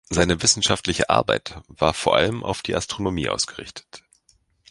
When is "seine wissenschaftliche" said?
0.09-1.11